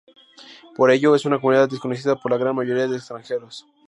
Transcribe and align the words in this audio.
Por 0.75 0.89
ello, 0.89 1.13
es 1.13 1.25
una 1.25 1.39
comunidad 1.39 1.69
desconocida 1.69 2.15
para 2.15 2.35
la 2.35 2.41
gran 2.41 2.55
mayoría 2.55 2.87
de 2.87 2.97
extranjeros. 2.97 3.67